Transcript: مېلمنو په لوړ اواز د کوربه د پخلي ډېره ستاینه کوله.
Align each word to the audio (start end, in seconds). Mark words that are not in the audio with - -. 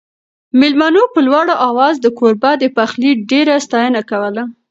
مېلمنو 0.59 1.03
په 1.13 1.19
لوړ 1.27 1.45
اواز 1.67 1.95
د 2.01 2.07
کوربه 2.17 2.51
د 2.57 2.63
پخلي 2.77 3.11
ډېره 3.29 3.55
ستاینه 3.65 4.01
کوله. 4.09 4.43